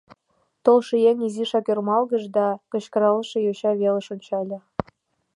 Толшо 0.65 0.95
еҥ 1.09 1.17
изишак 1.27 1.67
ӧрмалгыш 1.71 2.23
да 2.35 2.45
кычкыралше 2.71 3.37
йоча 3.45 3.71
велыш 3.81 4.07
ончале. 4.13 4.57